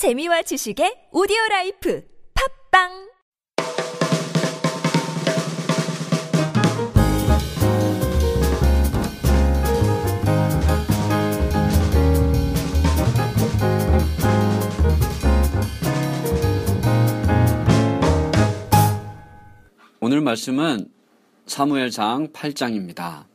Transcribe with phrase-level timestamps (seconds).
[0.00, 2.02] 재미와 지식의 오디오 라이프
[2.72, 2.88] 팝빵
[20.00, 20.90] 오늘 말씀은
[21.44, 23.26] 사무엘장 8장입니다.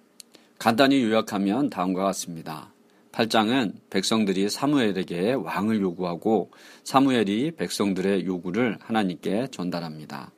[0.58, 2.75] 간단히 요약하면 다음과 같습니다.
[3.16, 6.52] 8장은 백성들이 사무엘에게 왕을 요구하고
[6.84, 10.34] 사무엘이 백성들의 요구를 하나님께 전달합니다.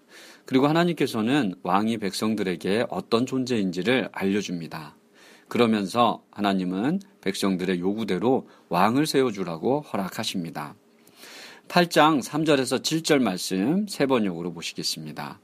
[0.45, 4.95] 그리고 하나님께서는 왕이 백성들에게 어떤 존재인지를 알려줍니다.
[5.47, 10.75] 그러면서 하나님은 백성들의 요구대로 왕을 세워주라고 허락하십니다.
[11.69, 15.39] 8장 3절에서 7절 말씀 세 번역으로 보시겠습니다.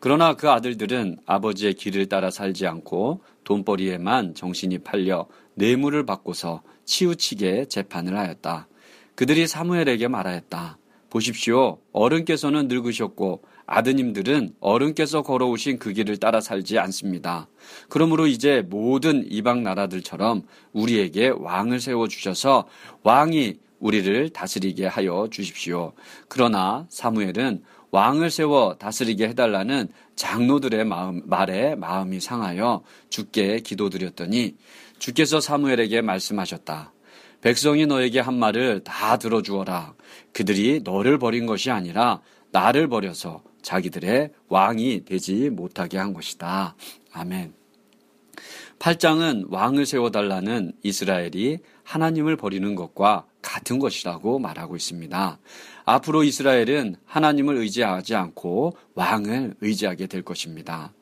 [0.00, 8.16] 그러나 그 아들들은 아버지의 길을 따라 살지 않고 돈벌이에만 정신이 팔려 뇌물을 받고서 치우치게 재판을
[8.16, 8.66] 하였다.
[9.14, 10.78] 그들이 사무엘에게 말하였다.
[11.10, 11.78] 보십시오.
[11.92, 17.48] 어른께서는 늙으셨고 아드님들은 어른께서 걸어오신 그 길을 따라 살지 않습니다.
[17.88, 22.66] 그러므로 이제 모든 이방 나라들처럼 우리에게 왕을 세워 주셔서
[23.02, 25.92] 왕이 우리를 다스리게 하여 주십시오.
[26.28, 34.56] 그러나 사무엘은 왕을 세워 다스리게 해달라는 장로들의 마음, 말에 마음이 상하여 주께 기도드렸더니
[34.98, 36.92] 주께서 사무엘에게 말씀하셨다.
[37.40, 39.94] 백성이 너에게 한 말을 다 들어주어라.
[40.32, 42.20] 그들이 너를 버린 것이 아니라
[42.52, 46.74] 나를 버려서 자기들의 왕이 되지 못하게 한 것이다.
[47.12, 47.54] 아멘.
[48.78, 55.38] 8장은 왕을 세워달라는 이스라엘이 하나님을 버리는 것과 같은 것이라고 말하고 있습니다.
[55.84, 60.92] 앞으로 이스라엘은 하나님을 의지하지 않고 왕을 의지하게 될 것입니다.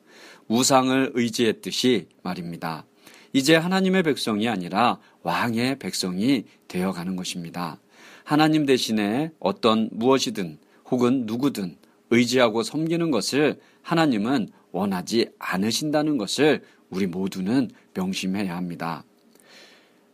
[0.49, 2.87] 우상을 의지했듯이 말입니다.
[3.35, 7.79] 이제 하나님의 백성이 아니라 왕의 백성이 되어 가는 것입니다.
[8.25, 10.59] 하나님 대신에 어떤 무엇이든
[10.91, 11.77] 혹은 누구든
[12.09, 19.05] 의지하고 섬기는 것을 하나님은 원하지 않으신다는 것을 우리 모두는 명심해야 합니다.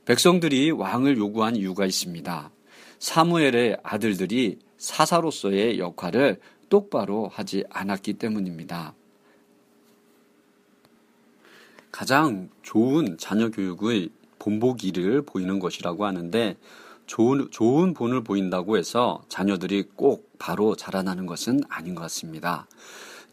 [0.05, 2.51] 백성들이 왕을 요구한 이유가 있습니다.
[2.99, 8.95] 사무엘의 아들들이 사사로서의 역할을 똑바로 하지 않았기 때문입니다.
[11.91, 16.57] 가장 좋은 자녀 교육의 본보기를 보이는 것이라고 하는데
[17.07, 22.67] 좋은, 좋은 본을 보인다고 해서 자녀들이 꼭 바로 자라나는 것은 아닌 것 같습니다.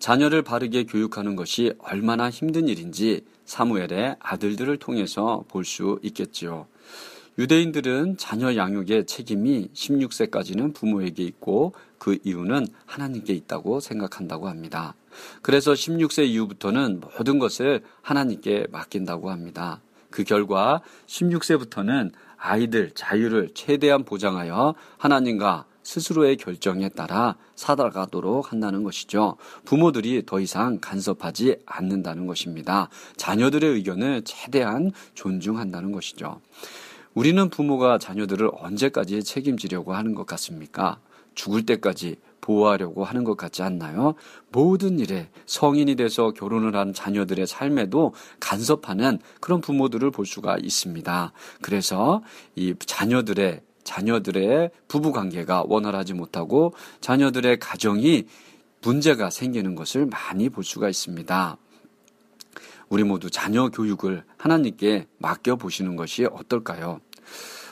[0.02, 6.66] 자녀를 바르게 교육하는 것이 얼마나 힘든 일인지 사무엘의 아들들을 통해서 볼 수 있겠지요.
[7.38, 14.96] 유대인들은 자녀 양육의 책임이 16세까지는 부모에게 있고 그 이유는 하나님께 있다고 생각한다고 합니다.
[15.44, 19.82] 그래서 16세 이후부터는 모든 것을 하나님께 맡긴다고 합니다.
[20.10, 29.38] 그 결과 16세부터는 아이들 자유를 최대한 보장하여 하나님과 스스로의 결정에 따라 살아가도록 한다는 것이죠.
[29.66, 32.90] 부모들이 더 이상 간섭하지 않는다는 것입니다.
[33.18, 36.40] 자녀들의 의견을 최대한 존중한다는 것이죠.
[37.14, 41.00] 우리는 부모가 자녀들을 언제까지 책임지려고 하는 것 같습니까?
[41.36, 44.16] 죽을 때까지 보호하려고 하는 것 같지 않나요?
[44.52, 51.32] 모든 일에 성인이 돼서 결혼을 한 자녀들의 삶에도 간섭하는 그런 부모들을 볼 수가 있습니다.
[51.62, 52.22] 그래서
[52.56, 58.26] 이 자녀들의 자녀들의 부부 관계가 원활하지 못하고 자녀들의 가정이
[58.82, 61.58] 문제가 생기는 것을 많이 볼 수가 있습니다.
[62.90, 67.00] 우리 모두 자녀 교육을 하나님께 맡겨 보시는 것이 어떨까요?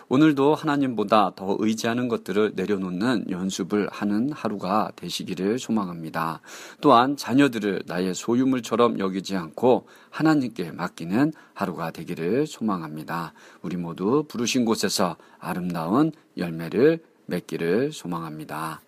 [0.09, 6.41] 오늘도 하나님보다 더 의지하는 것들을 내려놓는 연습을 하는 하루가 되시기를 소망합니다.
[6.81, 13.33] 또한 자녀들을 나의 소유물처럼 여기지 않고 하나님께 맡기는 하루가 되기를 소망합니다.
[13.61, 18.81] 우리 모두 부르신 곳에서 아름다운 열매를 맺기를 소망합니다.